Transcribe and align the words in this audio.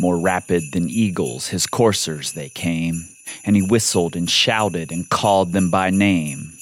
More 0.00 0.18
rapid 0.18 0.72
than 0.72 0.88
eagles, 0.88 1.48
his 1.48 1.66
coursers 1.66 2.32
they 2.32 2.48
came, 2.48 2.94
and 3.44 3.56
he 3.56 3.62
whistled 3.62 4.16
and 4.16 4.28
shouted 4.28 4.90
and 4.90 5.08
called 5.08 5.52
them 5.52 5.70
by 5.70 5.90
name. 5.90 6.52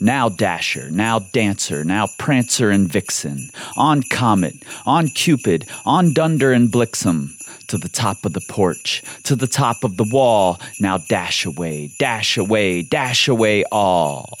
Now 0.00 0.28
Dasher, 0.28 0.90
now 0.90 1.18
Dancer, 1.18 1.84
now 1.84 2.06
Prancer 2.18 2.70
and 2.70 2.90
Vixen, 2.90 3.50
on 3.76 4.02
Comet, 4.10 4.54
on 4.86 5.08
Cupid, 5.08 5.68
on 5.84 6.12
Dunder 6.12 6.52
and 6.52 6.70
Blixen, 6.70 7.28
to 7.68 7.78
the 7.78 7.88
top 7.88 8.24
of 8.24 8.32
the 8.32 8.44
porch, 8.48 9.02
to 9.24 9.36
the 9.36 9.46
top 9.46 9.84
of 9.84 9.96
the 9.96 10.08
wall, 10.10 10.60
now 10.80 10.98
dash 10.98 11.44
away, 11.44 11.90
dash 11.98 12.36
away, 12.36 12.82
dash 12.82 13.28
away 13.28 13.64
all. 13.70 14.36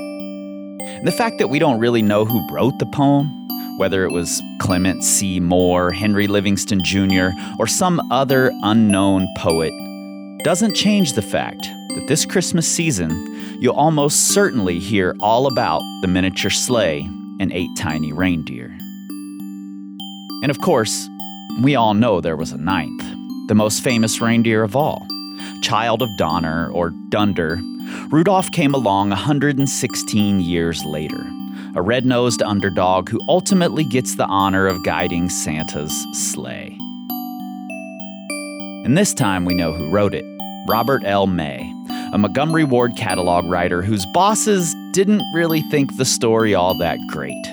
The 1.03 1.11
fact 1.11 1.37
that 1.39 1.49
we 1.49 1.59
don't 1.59 1.79
really 1.79 2.01
know 2.01 2.25
who 2.25 2.47
wrote 2.53 2.77
the 2.79 2.85
poem 2.87 3.39
whether 3.79 4.03
it 4.03 4.11
was 4.11 4.41
Clement 4.59 5.05
C. 5.05 5.39
Moore, 5.39 5.93
Henry 5.93 6.27
Livingston 6.27 6.83
Jr., 6.83 7.29
or 7.57 7.65
some 7.65 8.01
other 8.11 8.51
unknown 8.61 9.25
poet, 9.37 9.71
doesn't 10.43 10.75
change 10.75 11.13
the 11.13 11.21
fact 11.21 11.61
that 11.61 12.05
this 12.09 12.25
Christmas 12.25 12.67
season, 12.67 13.09
you'll 13.61 13.73
almost 13.73 14.33
certainly 14.33 14.79
hear 14.79 15.15
all 15.21 15.47
about 15.47 15.81
the 16.01 16.09
miniature 16.09 16.51
sleigh 16.51 17.09
and 17.39 17.53
eight 17.53 17.69
tiny 17.77 18.11
reindeer. 18.11 18.65
And 20.43 20.49
of 20.49 20.59
course, 20.59 21.07
we 21.61 21.77
all 21.77 21.93
know 21.93 22.19
there 22.19 22.35
was 22.35 22.51
a 22.51 22.57
ninth, 22.57 23.03
the 23.47 23.55
most 23.55 23.81
famous 23.81 24.19
reindeer 24.19 24.61
of 24.61 24.75
all. 24.75 25.07
Child 25.61 26.01
of 26.01 26.09
Donner, 26.17 26.69
or 26.73 26.89
Dunder, 27.07 27.61
Rudolph 28.09 28.51
came 28.51 28.73
along 28.73 29.09
116 29.09 30.39
years 30.39 30.83
later 30.85 31.25
a 31.75 31.81
red 31.81 32.05
nosed 32.05 32.41
underdog 32.41 33.09
who 33.09 33.19
ultimately 33.27 33.83
gets 33.83 34.15
the 34.15 34.25
honor 34.25 34.67
of 34.67 34.83
guiding 34.83 35.29
Santa's 35.29 36.05
sleigh. 36.13 36.77
And 38.85 38.97
this 38.97 39.13
time 39.13 39.45
we 39.45 39.53
know 39.53 39.73
who 39.73 39.91
wrote 39.91 40.13
it 40.13 40.25
Robert 40.67 41.03
L. 41.05 41.27
May, 41.27 41.71
a 42.11 42.17
Montgomery 42.17 42.63
Ward 42.63 42.95
catalog 42.97 43.45
writer 43.45 43.81
whose 43.81 44.05
bosses 44.13 44.75
didn't 44.91 45.21
really 45.33 45.61
think 45.69 45.95
the 45.97 46.05
story 46.05 46.55
all 46.55 46.77
that 46.79 46.99
great, 47.07 47.45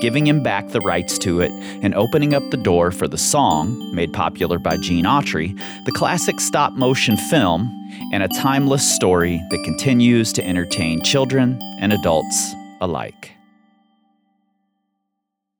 giving 0.00 0.26
him 0.26 0.42
back 0.42 0.68
the 0.68 0.80
rights 0.80 1.18
to 1.18 1.40
it 1.40 1.52
and 1.82 1.94
opening 1.94 2.34
up 2.34 2.42
the 2.50 2.56
door 2.56 2.90
for 2.90 3.06
the 3.06 3.18
song, 3.18 3.94
made 3.94 4.12
popular 4.12 4.58
by 4.58 4.76
Gene 4.78 5.04
Autry, 5.04 5.58
the 5.84 5.92
classic 5.92 6.40
stop 6.40 6.72
motion 6.72 7.16
film, 7.16 7.79
and 8.12 8.22
a 8.22 8.28
timeless 8.28 8.94
story 8.96 9.40
that 9.50 9.62
continues 9.64 10.32
to 10.32 10.46
entertain 10.46 11.02
children 11.02 11.58
and 11.78 11.92
adults 11.92 12.54
alike. 12.80 13.32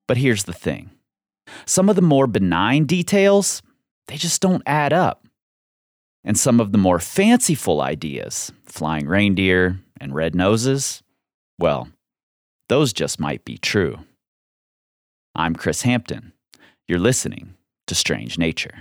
But 0.08 0.16
here's 0.16 0.44
the 0.44 0.52
thing 0.52 0.90
some 1.66 1.88
of 1.88 1.97
the 1.97 2.02
more 2.02 2.26
benign 2.26 2.84
details, 2.84 3.62
they 4.08 4.16
just 4.16 4.41
don't 4.41 4.62
add 4.66 4.92
up. 4.92 5.26
And 6.25 6.38
some 6.38 6.60
of 6.60 6.72
the 6.72 6.78
more 6.78 6.98
fanciful 6.98 7.80
ideas, 7.80 8.52
flying 8.66 9.06
reindeer 9.06 9.80
and 10.00 10.14
red 10.14 10.34
noses, 10.34 11.02
well, 11.58 11.88
those 12.69 12.92
just 12.92 13.19
might 13.19 13.44
be 13.44 13.56
true. 13.56 13.98
I'm 15.34 15.54
Kris 15.54 15.82
Hampton. 15.82 16.32
You're 16.88 16.98
listening 16.98 17.54
to 17.86 17.94
Strange 17.94 18.36
Nature. 18.36 18.75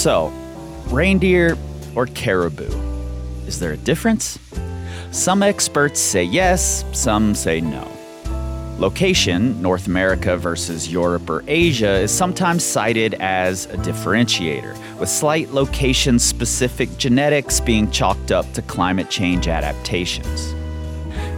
So, 0.00 0.28
reindeer 0.86 1.58
or 1.94 2.06
caribou? 2.06 2.70
Is 3.46 3.60
there 3.60 3.72
a 3.72 3.76
difference? 3.76 4.38
Some 5.10 5.42
experts 5.42 6.00
say 6.00 6.24
yes, 6.24 6.86
some 6.98 7.34
say 7.34 7.60
no. 7.60 7.86
Location, 8.78 9.60
North 9.60 9.88
America 9.88 10.38
versus 10.38 10.90
Europe 10.90 11.28
or 11.28 11.44
Asia, 11.46 11.96
is 11.96 12.10
sometimes 12.10 12.64
cited 12.64 13.12
as 13.20 13.66
a 13.66 13.76
differentiator, 13.76 14.74
with 14.98 15.10
slight 15.10 15.50
location 15.50 16.18
specific 16.18 16.88
genetics 16.96 17.60
being 17.60 17.90
chalked 17.90 18.32
up 18.32 18.50
to 18.54 18.62
climate 18.62 19.10
change 19.10 19.48
adaptations. 19.48 20.54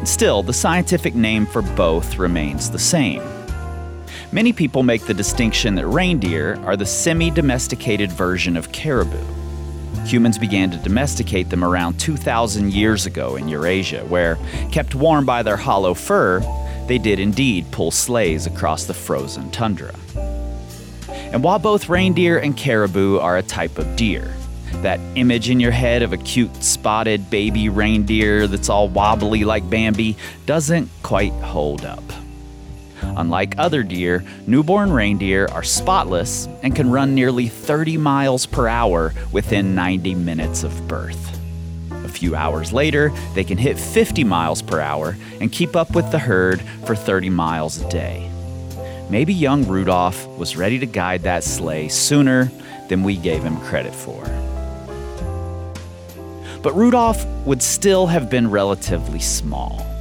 Still, 0.08 0.44
the 0.44 0.52
scientific 0.52 1.16
name 1.16 1.46
for 1.46 1.62
both 1.62 2.16
remains 2.16 2.70
the 2.70 2.78
same 2.78 3.41
Many 4.34 4.54
people 4.54 4.82
make 4.82 5.02
the 5.02 5.12
distinction 5.12 5.74
that 5.74 5.86
reindeer 5.86 6.58
are 6.64 6.74
the 6.74 6.86
semi 6.86 7.30
domesticated 7.30 8.10
version 8.10 8.56
of 8.56 8.72
caribou. 8.72 9.22
Humans 10.06 10.38
began 10.38 10.70
to 10.70 10.78
domesticate 10.78 11.50
them 11.50 11.62
around 11.62 12.00
2,000 12.00 12.72
years 12.72 13.04
ago 13.04 13.36
in 13.36 13.46
Eurasia, 13.46 14.06
where, 14.06 14.38
kept 14.70 14.94
warm 14.94 15.26
by 15.26 15.42
their 15.42 15.58
hollow 15.58 15.92
fur, 15.92 16.40
they 16.88 16.96
did 16.96 17.20
indeed 17.20 17.70
pull 17.72 17.90
sleighs 17.90 18.46
across 18.46 18.86
the 18.86 18.94
frozen 18.94 19.50
tundra. 19.50 19.94
And 21.12 21.44
while 21.44 21.58
both 21.58 21.90
reindeer 21.90 22.38
and 22.38 22.56
caribou 22.56 23.18
are 23.18 23.36
a 23.36 23.42
type 23.42 23.76
of 23.76 23.96
deer, 23.96 24.34
that 24.76 24.98
image 25.14 25.50
in 25.50 25.60
your 25.60 25.72
head 25.72 26.00
of 26.00 26.14
a 26.14 26.16
cute 26.16 26.64
spotted 26.64 27.28
baby 27.28 27.68
reindeer 27.68 28.46
that's 28.46 28.70
all 28.70 28.88
wobbly 28.88 29.44
like 29.44 29.68
Bambi 29.68 30.16
doesn't 30.46 30.88
quite 31.02 31.32
hold 31.32 31.84
up. 31.84 32.02
Unlike 33.16 33.58
other 33.58 33.82
deer, 33.82 34.24
newborn 34.46 34.92
reindeer 34.92 35.46
are 35.52 35.62
spotless 35.62 36.48
and 36.62 36.74
can 36.74 36.90
run 36.90 37.14
nearly 37.14 37.48
30 37.48 37.96
miles 37.98 38.46
per 38.46 38.68
hour 38.68 39.12
within 39.32 39.74
90 39.74 40.14
minutes 40.14 40.64
of 40.64 40.88
birth. 40.88 41.38
A 41.90 42.08
few 42.08 42.34
hours 42.34 42.72
later, 42.72 43.12
they 43.34 43.44
can 43.44 43.58
hit 43.58 43.78
50 43.78 44.24
miles 44.24 44.62
per 44.62 44.80
hour 44.80 45.16
and 45.40 45.52
keep 45.52 45.76
up 45.76 45.94
with 45.94 46.10
the 46.10 46.18
herd 46.18 46.60
for 46.86 46.96
30 46.96 47.30
miles 47.30 47.80
a 47.80 47.88
day. 47.88 48.30
Maybe 49.10 49.34
young 49.34 49.66
Rudolph 49.66 50.26
was 50.38 50.56
ready 50.56 50.78
to 50.78 50.86
guide 50.86 51.22
that 51.22 51.44
sleigh 51.44 51.88
sooner 51.88 52.50
than 52.88 53.02
we 53.02 53.16
gave 53.16 53.42
him 53.42 53.60
credit 53.60 53.94
for. 53.94 54.24
But 56.62 56.74
Rudolph 56.74 57.26
would 57.44 57.62
still 57.62 58.06
have 58.06 58.30
been 58.30 58.50
relatively 58.50 59.20
small. 59.20 59.91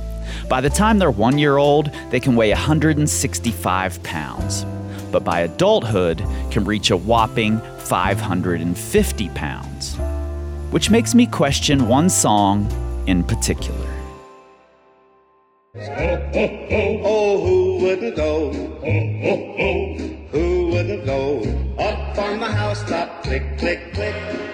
By 0.52 0.60
the 0.60 0.70
time 0.70 1.00
they're 1.00 1.10
one 1.10 1.38
year 1.38 1.56
old, 1.56 1.92
they 2.10 2.20
can 2.20 2.36
weigh 2.36 2.50
165 2.50 4.04
pounds, 4.04 4.66
but 5.10 5.24
by 5.24 5.40
adulthood 5.40 6.18
can 6.52 6.66
reach 6.66 6.92
a 6.92 6.98
whopping 6.98 7.62
550 7.78 9.30
pounds. 9.30 9.96
Which 10.72 10.90
makes 10.90 11.16
me 11.16 11.26
question 11.26 11.88
one 11.88 12.10
song 12.10 12.70
in 13.08 13.24
particular. 13.24 13.88
Oh, 15.74 17.40
who 17.46 17.86
wouldn't 17.86 18.18
go? 18.18 18.52
Oh, 18.52 19.22
oh, 19.24 19.56
oh, 19.58 19.94
who 20.32 20.68
wouldn't 20.68 21.06
go? 21.06 21.40
Up 21.80 22.18
on 22.18 22.42
the 22.42 22.48
housetop, 22.48 23.24
click, 23.24 23.58
click, 23.58 23.94
click. 23.94 24.51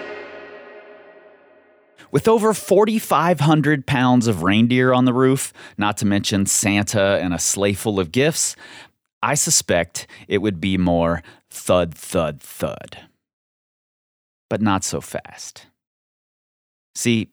With 2.12 2.28
over 2.28 2.54
4,500 2.54 3.86
pounds 3.86 4.28
of 4.28 4.44
reindeer 4.44 4.94
on 4.94 5.06
the 5.06 5.14
roof, 5.14 5.52
not 5.78 5.98
to 5.98 6.06
mention 6.06 6.46
Santa 6.46 7.20
and 7.22 7.34
a 7.34 7.40
sleigh 7.40 7.74
full 7.74 8.00
of 8.00 8.12
gifts, 8.12 8.56
I 9.22 9.34
suspect 9.34 10.08
it 10.28 10.38
would 10.40 10.62
be 10.62 10.78
more 10.78 11.22
thud, 11.50 11.94
thud, 11.96 12.40
thud. 12.42 12.98
But 14.50 14.62
not 14.62 14.84
so 14.84 15.02
fast. 15.02 15.68
See, 16.96 17.30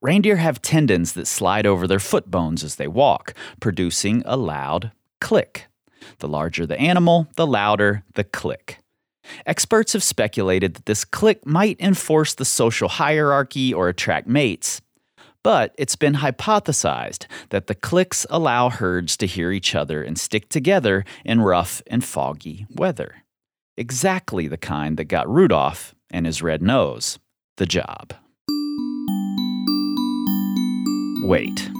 reindeer 0.00 0.36
have 0.36 0.62
tendons 0.62 1.12
that 1.12 1.26
slide 1.26 1.66
over 1.66 1.86
their 1.86 2.00
foot 2.00 2.30
bones 2.30 2.64
as 2.64 2.76
they 2.76 2.88
walk, 2.88 3.34
producing 3.60 4.22
a 4.24 4.36
loud 4.36 4.92
click. 5.20 5.66
The 6.18 6.28
larger 6.28 6.66
the 6.66 6.78
animal, 6.78 7.28
the 7.36 7.46
louder 7.46 8.04
the 8.14 8.24
click. 8.24 8.78
Experts 9.46 9.92
have 9.92 10.02
speculated 10.02 10.74
that 10.74 10.86
this 10.86 11.04
click 11.04 11.46
might 11.46 11.80
enforce 11.80 12.34
the 12.34 12.44
social 12.44 12.88
hierarchy 12.88 13.72
or 13.72 13.88
attract 13.88 14.26
mates. 14.26 14.80
But 15.42 15.74
it's 15.76 15.96
been 15.96 16.14
hypothesized 16.14 17.26
that 17.50 17.66
the 17.66 17.74
clicks 17.74 18.26
allow 18.30 18.70
herds 18.70 19.16
to 19.18 19.26
hear 19.26 19.52
each 19.52 19.74
other 19.74 20.02
and 20.02 20.18
stick 20.18 20.48
together 20.48 21.04
in 21.24 21.42
rough 21.42 21.82
and 21.86 22.02
foggy 22.02 22.66
weather. 22.70 23.24
Exactly 23.76 24.48
the 24.48 24.56
kind 24.56 24.96
that 24.96 25.04
got 25.04 25.28
Rudolph 25.28 25.94
and 26.10 26.24
his 26.26 26.42
red 26.42 26.62
nose 26.62 27.18
the 27.56 27.66
job. 27.66 28.14
Wait, 31.26 31.70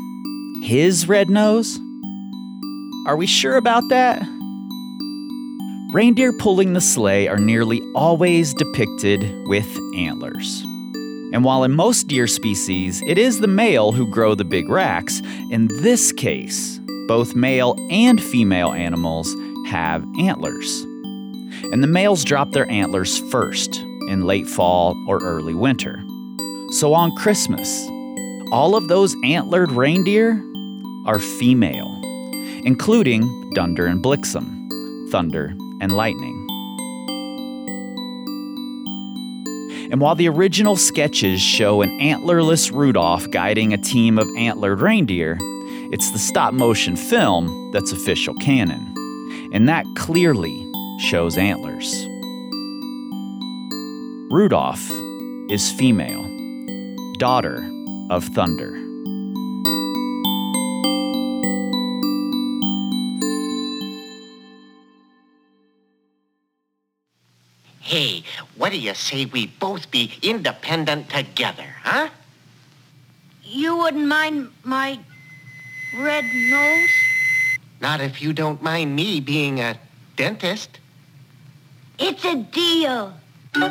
his 0.62 1.09
red 1.09 1.29
nose? 1.29 1.79
Are 3.06 3.17
we 3.17 3.27
sure 3.27 3.56
about 3.56 3.83
that? 3.91 4.23
Reindeer 5.94 6.32
pulling 6.32 6.73
the 6.73 6.81
sleigh 6.81 7.29
are 7.29 7.38
nearly 7.38 7.81
always 7.94 8.52
depicted 8.52 9.46
with 9.46 9.79
antlers. 9.94 10.61
And 11.32 11.44
while 11.44 11.62
in 11.62 11.70
most 11.70 12.08
deer 12.08 12.26
species 12.26 13.00
it 13.06 13.17
is 13.17 13.38
the 13.38 13.46
male 13.46 13.93
who 13.93 14.11
grow 14.11 14.35
the 14.35 14.44
big 14.44 14.69
racks, 14.69 15.23
in 15.52 15.69
this 15.82 16.11
case, 16.11 16.81
both 17.06 17.37
male 17.37 17.76
and 17.93 18.20
female 18.20 18.73
animals 18.73 19.32
have 19.69 20.05
antlers. 20.19 20.81
And 21.70 21.81
the 21.81 21.87
males 21.87 22.25
drop 22.25 22.50
their 22.50 22.69
antlers 22.69 23.20
first 23.31 23.76
in 24.08 24.26
late 24.26 24.49
fall 24.49 24.96
or 25.06 25.23
early 25.23 25.55
winter. 25.55 26.02
So 26.70 26.93
on 26.93 27.14
Christmas, 27.14 27.87
all 28.50 28.75
of 28.75 28.88
those 28.88 29.14
antlered 29.23 29.70
reindeer 29.70 30.43
are 31.06 31.20
female, 31.20 32.00
including 32.64 33.52
Dunder 33.55 33.87
and 33.87 34.02
Blixen, 34.02 34.69
Thunder 35.12 35.55
and 35.85 35.93
lightning. 35.93 36.47
And 39.93 40.01
while 40.01 40.15
the 40.15 40.29
original 40.29 40.77
sketches 40.77 41.41
show 41.41 41.83
an 41.83 41.91
antlerless 42.01 42.73
Rudolph 42.73 43.31
guiding 43.31 43.75
a 43.75 43.79
team 43.79 44.19
of 44.19 44.27
antlered 44.37 44.81
reindeer, 44.81 45.37
it's 45.93 46.11
the 46.11 46.19
stop 46.19 46.55
motion 46.55 46.97
film 46.97 47.71
that's 47.71 47.93
official 47.93 48.35
canon. 48.37 48.95
And 49.53 49.69
that 49.69 49.85
clearly 49.95 50.67
shows 50.99 51.37
antlers. 51.37 51.93
Rudolph 54.33 54.91
is 55.51 55.71
female, 55.71 56.25
daughter 57.19 57.63
of 58.11 58.25
thunder. 58.25 58.84
Do 68.75 68.81
you 68.81 68.94
say 68.94 69.25
we 69.26 69.47
both 69.47 69.88
be 69.93 70.11
independent 70.21 71.09
together, 71.09 71.76
huh? 71.85 72.09
You 73.44 73.76
wouldn't 73.76 74.09
mind 74.09 74.50
my 74.65 74.99
red 75.97 76.25
nose? 76.25 76.88
Not 77.81 78.00
if 78.00 78.21
you 78.21 78.32
don't 78.32 78.61
mind 78.65 78.97
me 78.97 79.21
being 79.21 79.61
a 79.61 79.79
dentist. 80.17 80.81
It's 82.00 82.25
a 82.25 82.35
deal. 82.35 83.15
We're 83.55 83.71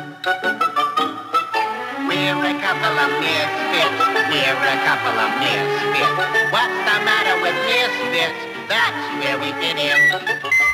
couple 2.64 2.96
of 3.04 3.10
misfits. 3.20 4.00
We're 4.32 4.56
a 4.56 4.80
couple 4.88 5.16
of 5.20 5.30
misfits. 5.36 6.16
What's 6.48 6.80
the 6.88 6.96
matter 7.04 7.36
with 7.44 7.56
misfits? 7.68 8.40
That's 8.72 9.04
where 9.20 9.36
we 9.38 9.52
fit 9.60 9.76
in. 9.76 10.73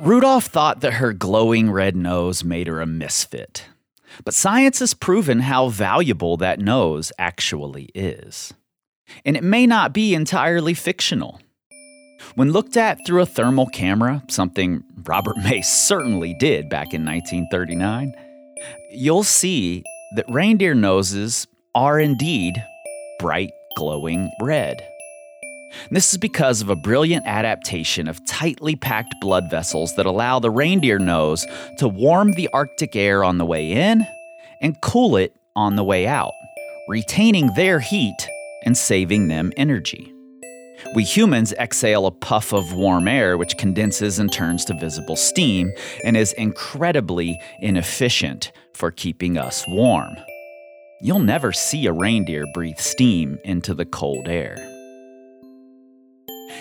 Rudolph 0.00 0.46
thought 0.46 0.80
that 0.80 0.94
her 0.94 1.12
glowing 1.12 1.70
red 1.70 1.94
nose 1.94 2.42
made 2.42 2.68
her 2.68 2.80
a 2.80 2.86
misfit. 2.86 3.66
But 4.24 4.32
science 4.32 4.78
has 4.78 4.94
proven 4.94 5.40
how 5.40 5.68
valuable 5.68 6.38
that 6.38 6.58
nose 6.58 7.12
actually 7.18 7.90
is. 7.94 8.54
And 9.26 9.36
it 9.36 9.44
may 9.44 9.66
not 9.66 9.92
be 9.92 10.14
entirely 10.14 10.72
fictional. 10.72 11.40
When 12.34 12.50
looked 12.50 12.78
at 12.78 13.04
through 13.06 13.20
a 13.20 13.26
thermal 13.26 13.66
camera, 13.66 14.22
something 14.28 14.84
Robert 15.04 15.36
May 15.44 15.60
certainly 15.60 16.34
did 16.38 16.70
back 16.70 16.94
in 16.94 17.04
1939, 17.04 18.14
you'll 18.92 19.22
see 19.22 19.84
that 20.16 20.30
reindeer 20.30 20.74
noses 20.74 21.46
are 21.74 22.00
indeed 22.00 22.54
bright, 23.18 23.50
glowing 23.76 24.30
red. 24.40 24.82
This 25.90 26.12
is 26.12 26.18
because 26.18 26.60
of 26.60 26.68
a 26.68 26.76
brilliant 26.76 27.26
adaptation 27.26 28.08
of 28.08 28.24
tightly 28.26 28.76
packed 28.76 29.14
blood 29.20 29.50
vessels 29.50 29.94
that 29.96 30.06
allow 30.06 30.38
the 30.38 30.50
reindeer 30.50 30.98
nose 30.98 31.46
to 31.78 31.88
warm 31.88 32.32
the 32.32 32.48
Arctic 32.52 32.96
air 32.96 33.24
on 33.24 33.38
the 33.38 33.46
way 33.46 33.72
in 33.72 34.06
and 34.60 34.80
cool 34.80 35.16
it 35.16 35.34
on 35.56 35.76
the 35.76 35.84
way 35.84 36.06
out, 36.06 36.32
retaining 36.88 37.52
their 37.54 37.80
heat 37.80 38.28
and 38.64 38.76
saving 38.76 39.28
them 39.28 39.52
energy. 39.56 40.12
We 40.94 41.04
humans 41.04 41.52
exhale 41.52 42.06
a 42.06 42.10
puff 42.10 42.52
of 42.52 42.72
warm 42.72 43.06
air 43.06 43.36
which 43.36 43.58
condenses 43.58 44.18
and 44.18 44.32
turns 44.32 44.64
to 44.66 44.74
visible 44.74 45.16
steam 45.16 45.72
and 46.04 46.16
is 46.16 46.32
incredibly 46.34 47.38
inefficient 47.60 48.52
for 48.74 48.90
keeping 48.90 49.36
us 49.36 49.64
warm. 49.68 50.16
You'll 51.02 51.20
never 51.20 51.52
see 51.52 51.86
a 51.86 51.92
reindeer 51.92 52.44
breathe 52.54 52.78
steam 52.78 53.38
into 53.44 53.74
the 53.74 53.86
cold 53.86 54.28
air. 54.28 54.56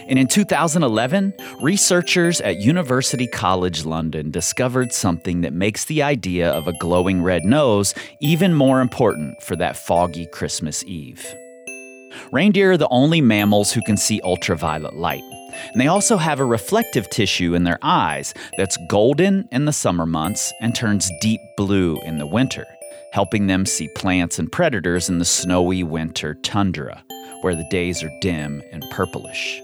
And 0.07 0.17
in 0.19 0.27
2011, 0.27 1.33
researchers 1.61 2.41
at 2.41 2.57
University 2.57 3.27
College 3.27 3.85
London 3.85 4.31
discovered 4.31 4.91
something 4.91 5.41
that 5.41 5.53
makes 5.53 5.85
the 5.85 6.03
idea 6.03 6.51
of 6.51 6.67
a 6.67 6.77
glowing 6.79 7.21
red 7.21 7.45
nose 7.45 7.93
even 8.21 8.53
more 8.53 8.81
important 8.81 9.41
for 9.41 9.55
that 9.55 9.77
foggy 9.77 10.25
Christmas 10.27 10.83
Eve. 10.85 11.25
Reindeer 12.31 12.73
are 12.73 12.77
the 12.77 12.87
only 12.89 13.21
mammals 13.21 13.71
who 13.71 13.81
can 13.81 13.97
see 13.97 14.21
ultraviolet 14.23 14.95
light. 14.95 15.23
And 15.71 15.81
they 15.81 15.87
also 15.87 16.17
have 16.17 16.39
a 16.39 16.45
reflective 16.45 17.09
tissue 17.09 17.53
in 17.55 17.63
their 17.63 17.79
eyes 17.81 18.33
that's 18.57 18.77
golden 18.87 19.47
in 19.51 19.65
the 19.65 19.73
summer 19.73 20.05
months 20.05 20.53
and 20.61 20.75
turns 20.75 21.11
deep 21.21 21.41
blue 21.57 21.99
in 22.01 22.17
the 22.17 22.27
winter, 22.27 22.65
helping 23.13 23.47
them 23.47 23.65
see 23.65 23.89
plants 23.95 24.39
and 24.39 24.51
predators 24.51 25.09
in 25.09 25.19
the 25.19 25.25
snowy 25.25 25.83
winter 25.83 26.35
tundra, 26.35 27.03
where 27.41 27.55
the 27.55 27.67
days 27.69 28.03
are 28.03 28.11
dim 28.21 28.61
and 28.71 28.83
purplish. 28.91 29.61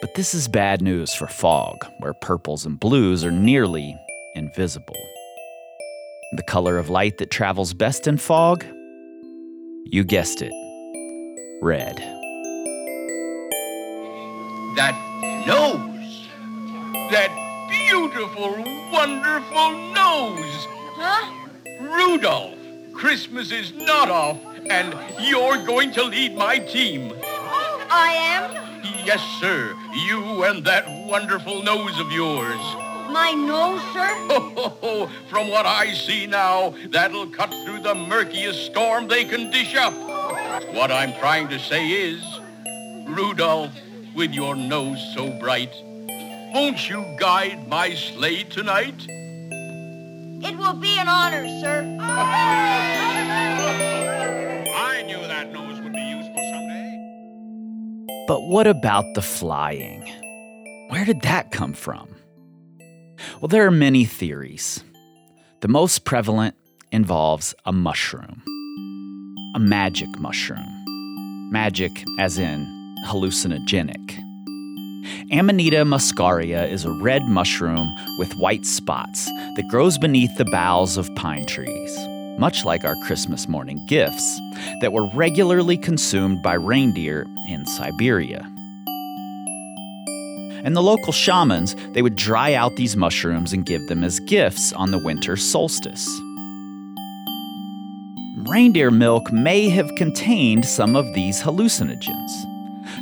But 0.00 0.14
this 0.14 0.34
is 0.34 0.48
bad 0.48 0.82
news 0.82 1.14
for 1.14 1.26
fog, 1.26 1.86
where 1.98 2.14
purples 2.14 2.66
and 2.66 2.78
blues 2.78 3.24
are 3.24 3.30
nearly 3.30 3.96
invisible. 4.34 4.96
The 6.32 6.42
color 6.42 6.78
of 6.78 6.90
light 6.90 7.18
that 7.18 7.30
travels 7.30 7.72
best 7.72 8.06
in 8.06 8.18
fog? 8.18 8.64
You 9.84 10.04
guessed 10.04 10.42
it 10.42 10.52
red. 11.62 11.96
That 14.76 14.94
nose! 15.46 16.28
That 17.10 17.30
beautiful, 17.70 18.50
wonderful 18.92 19.72
nose! 19.94 20.66
Huh? 20.98 21.32
Rudolph, 21.80 22.54
Christmas 22.92 23.52
is 23.52 23.72
not 23.72 24.10
off, 24.10 24.38
and 24.68 24.94
you're 25.20 25.64
going 25.64 25.92
to 25.92 26.04
lead 26.04 26.36
my 26.36 26.58
team. 26.58 27.12
I 27.88 28.12
am? 28.12 28.55
Yes, 29.06 29.22
sir. 29.38 29.76
You 29.94 30.42
and 30.42 30.64
that 30.64 30.84
wonderful 31.06 31.62
nose 31.62 32.00
of 32.00 32.10
yours. 32.10 32.58
My 33.08 33.30
nose, 33.30 33.80
sir? 33.92 34.12
Oh, 34.88 35.08
from 35.30 35.48
what 35.48 35.64
I 35.64 35.92
see 35.92 36.26
now, 36.26 36.74
that'll 36.88 37.30
cut 37.30 37.50
through 37.50 37.82
the 37.82 37.94
murkiest 37.94 38.66
storm 38.66 39.06
they 39.06 39.24
can 39.24 39.50
dish 39.52 39.76
up. 39.76 39.94
What 40.74 40.90
I'm 40.90 41.12
trying 41.20 41.48
to 41.50 41.58
say 41.60 41.88
is, 41.88 42.20
Rudolph, 43.08 43.72
with 44.16 44.32
your 44.32 44.56
nose 44.56 44.98
so 45.14 45.30
bright, 45.38 45.72
won't 46.52 46.88
you 46.88 47.04
guide 47.20 47.68
my 47.68 47.94
sleigh 47.94 48.42
tonight? 48.42 49.06
It 49.08 50.56
will 50.58 50.74
be 50.74 50.98
an 50.98 51.08
honor, 51.08 51.46
sir. 51.60 51.96
I 54.76 55.02
knew 55.06 55.20
that 55.28 55.52
nose 55.52 55.65
But 58.26 58.42
what 58.42 58.66
about 58.66 59.14
the 59.14 59.22
flying? 59.22 60.02
Where 60.88 61.04
did 61.04 61.22
that 61.22 61.52
come 61.52 61.72
from? 61.72 62.08
Well, 63.40 63.48
there 63.48 63.64
are 63.66 63.70
many 63.70 64.04
theories. 64.04 64.82
The 65.60 65.68
most 65.68 66.04
prevalent 66.04 66.56
involves 66.90 67.54
a 67.64 67.72
mushroom, 67.72 68.42
a 69.54 69.60
magic 69.60 70.08
mushroom. 70.18 70.84
Magic, 71.52 71.92
as 72.18 72.36
in 72.36 72.66
hallucinogenic. 73.06 74.18
Amanita 75.30 75.84
muscaria 75.84 76.68
is 76.68 76.84
a 76.84 76.90
red 76.90 77.22
mushroom 77.28 77.94
with 78.18 78.32
white 78.34 78.66
spots 78.66 79.26
that 79.26 79.68
grows 79.70 79.98
beneath 79.98 80.36
the 80.36 80.44
boughs 80.46 80.96
of 80.96 81.14
pine 81.14 81.46
trees, 81.46 81.96
much 82.38 82.64
like 82.64 82.84
our 82.84 82.96
Christmas 82.96 83.48
morning 83.48 83.84
gifts 83.86 84.40
that 84.80 84.92
were 84.92 85.08
regularly 85.14 85.76
consumed 85.76 86.42
by 86.42 86.54
reindeer 86.54 87.26
in 87.48 87.66
Siberia. 87.66 88.46
And 90.64 90.76
the 90.76 90.82
local 90.82 91.12
shamans, 91.12 91.76
they 91.92 92.02
would 92.02 92.16
dry 92.16 92.54
out 92.54 92.76
these 92.76 92.96
mushrooms 92.96 93.52
and 93.52 93.64
give 93.64 93.86
them 93.86 94.02
as 94.02 94.18
gifts 94.20 94.72
on 94.72 94.90
the 94.90 94.98
winter 94.98 95.36
solstice. 95.36 96.08
reindeer 98.48 98.90
milk 98.90 99.32
may 99.32 99.68
have 99.68 99.94
contained 99.96 100.64
some 100.64 100.94
of 100.94 101.14
these 101.14 101.42
hallucinogens. 101.42 102.46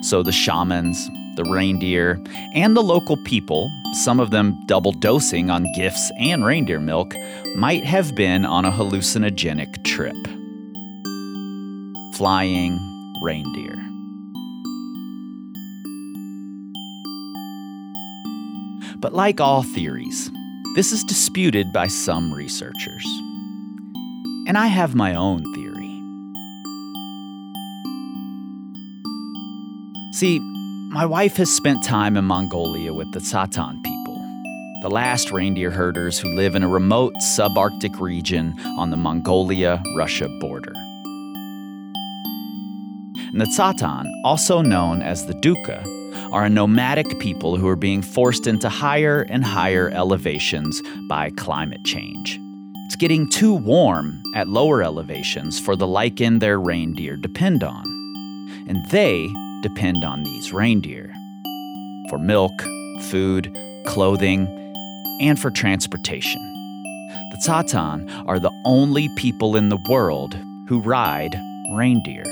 So 0.03 0.23
the 0.23 0.33
shamans, 0.33 1.11
the 1.37 1.45
reindeer, 1.45 2.23
and 2.55 2.77
the 2.77 2.83
local 2.83 3.17
people, 3.25 3.71
some 4.05 4.21
of 4.21 4.31
them 4.31 4.55
double 4.67 4.93
dosing 4.93 5.51
on 5.51 5.67
gifts 5.75 6.11
and 6.19 6.45
reindeer 6.45 6.81
milk, 6.81 7.15
might 7.57 7.85
have 7.85 8.15
been 8.15 8.45
on 8.45 8.65
a 8.65 8.71
hallucinogenic 8.73 9.85
trip. 9.85 10.17
Flying 12.17 12.79
reindeer. 13.23 13.75
But 18.99 19.13
like 19.13 19.41
all 19.41 19.63
theories, 19.63 20.31
this 20.77 20.91
is 20.91 21.05
disputed 21.05 21.73
by 21.73 21.89
some 21.89 22.33
researchers. 22.33 23.05
And 24.47 24.57
I 24.57 24.67
have 24.67 24.95
my 24.95 25.15
own 25.15 25.43
theory. 25.55 25.75
See, 30.15 30.41
my 30.95 31.05
wife 31.05 31.39
has 31.39 31.51
spent 31.51 31.83
time 31.83 32.17
in 32.17 32.25
Mongolia 32.25 32.95
with 32.95 33.11
the 33.11 33.19
Tsatan 33.19 33.83
people, 33.83 34.15
the 34.81 34.89
last 34.89 35.33
reindeer 35.33 35.73
herders 35.73 36.21
who 36.21 36.37
live 36.37 36.55
in 36.55 36.63
a 36.63 36.69
remote 36.69 37.13
subarctic 37.17 37.99
region 37.99 38.55
on 38.79 38.91
the 38.91 38.97
Mongolia 38.97 39.83
Russia 39.97 40.29
border. 40.39 40.73
The 43.33 43.47
Tsatan, 43.47 44.07
also 44.25 44.63
known 44.63 45.03
as 45.03 45.27
the 45.27 45.35
Duka, 45.35 45.85
are 46.33 46.45
a 46.45 46.49
nomadic 46.49 47.19
people 47.19 47.57
who 47.57 47.67
are 47.67 47.75
being 47.75 48.01
forced 48.01 48.47
into 48.47 48.69
higher 48.69 49.23
and 49.23 49.45
higher 49.45 49.91
elevations 49.91 50.81
by 51.09 51.31
climate 51.31 51.85
change. 51.85 52.39
It's 52.87 52.95
getting 52.95 53.29
too 53.29 53.55
warm 53.55 54.23
at 54.37 54.47
lower 54.47 54.81
elevations 54.81 55.59
for 55.59 55.75
the 55.75 55.89
lichen 55.89 56.39
their 56.39 56.61
reindeer 56.61 57.17
depend 57.17 57.65
on. 57.65 57.83
And 58.69 58.79
they 58.93 59.29
depend 59.65 60.05
on 60.05 60.23
these 60.23 60.53
reindeer 60.53 61.11
for 62.11 62.19
milk, 62.19 62.53
food, 63.05 63.51
clothing, 63.87 64.47
and 65.23 65.39
for 65.39 65.51
transportation. 65.51 66.43
The 67.31 67.39
Tsatan 67.39 68.27
are 68.27 68.39
the 68.39 68.53
only 68.67 69.09
people 69.17 69.57
in 69.57 69.71
the 69.71 69.83
world 69.89 70.35
who 70.69 70.81
ride 70.81 71.35
reindeer. 71.75 72.25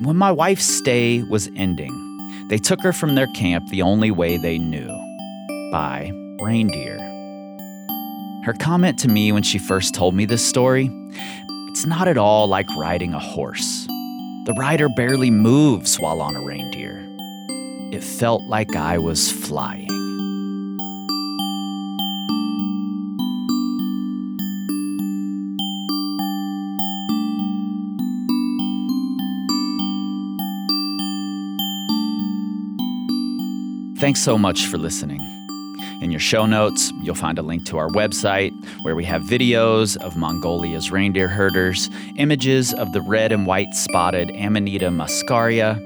when 0.00 0.16
my 0.16 0.30
wife's 0.30 0.64
stay 0.64 1.22
was 1.24 1.50
ending, 1.56 1.92
they 2.48 2.56
took 2.56 2.80
her 2.82 2.94
from 2.94 3.14
their 3.14 3.26
camp 3.34 3.68
the 3.68 3.82
only 3.82 4.10
way 4.10 4.38
they 4.38 4.56
knew 4.56 4.88
by 5.70 6.10
reindeer. 6.40 6.96
Her 8.44 8.54
comment 8.58 8.98
to 9.00 9.08
me 9.08 9.32
when 9.32 9.42
she 9.42 9.58
first 9.58 9.94
told 9.94 10.14
me 10.14 10.24
this 10.24 10.46
story 10.48 10.88
it's 11.78 11.86
not 11.86 12.08
at 12.08 12.18
all 12.18 12.48
like 12.48 12.68
riding 12.74 13.14
a 13.14 13.20
horse. 13.20 13.86
The 14.46 14.54
rider 14.58 14.88
barely 14.88 15.30
moves 15.30 15.94
while 16.00 16.20
on 16.20 16.34
a 16.34 16.40
reindeer. 16.40 17.06
It 17.92 18.02
felt 18.02 18.42
like 18.48 18.74
I 18.74 18.98
was 18.98 19.30
flying. 19.30 19.86
Thanks 34.00 34.20
so 34.20 34.36
much 34.36 34.66
for 34.66 34.78
listening. 34.78 35.20
In 36.02 36.10
your 36.10 36.18
show 36.18 36.44
notes, 36.44 36.92
you'll 37.04 37.14
find 37.14 37.38
a 37.38 37.42
link 37.42 37.66
to 37.66 37.78
our 37.78 37.88
website 37.90 38.50
where 38.82 38.94
we 38.94 39.04
have 39.04 39.22
videos 39.22 39.96
of 39.96 40.16
Mongolia's 40.16 40.90
reindeer 40.90 41.28
herders, 41.28 41.90
images 42.16 42.72
of 42.74 42.92
the 42.92 43.00
red 43.00 43.32
and 43.32 43.46
white 43.46 43.74
spotted 43.74 44.30
Amanita 44.36 44.88
muscaria, 44.88 45.76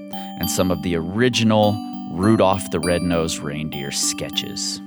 and 0.40 0.50
some 0.50 0.70
of 0.70 0.82
the 0.82 0.96
original 0.96 1.76
Rudolph 2.12 2.70
the 2.70 2.80
Red-Nosed 2.80 3.38
Reindeer 3.38 3.90
sketches. 3.90 4.80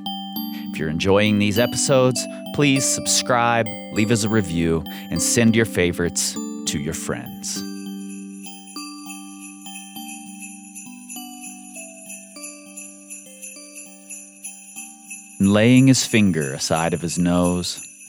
If 0.72 0.80
you're 0.80 0.90
enjoying 0.90 1.40
these 1.40 1.58
episodes, 1.58 2.26
please 2.54 2.86
subscribe, 2.86 3.68
leave 3.94 4.12
us 4.12 4.24
a 4.24 4.30
review, 4.30 4.84
and 5.10 5.22
send 5.22 5.56
your 5.56 5.66
favorites 5.66 6.34
to 6.34 6.80
your 6.80 6.94
friends. 6.94 7.62
laying 15.40 15.88
his 15.88 16.06
finger 16.06 16.54
aside 16.54 16.94
of 16.94 17.02
his 17.02 17.18
nose, 17.18 17.80